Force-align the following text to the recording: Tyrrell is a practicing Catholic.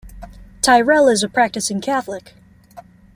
Tyrrell 0.63 1.09
is 1.09 1.21
a 1.21 1.29
practicing 1.29 1.79
Catholic. 1.79 2.33